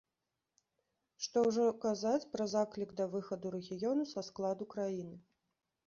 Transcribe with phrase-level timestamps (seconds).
[1.25, 5.17] Што ўжо казаць пра заклік да выхаду рэгіёну са складу краіны.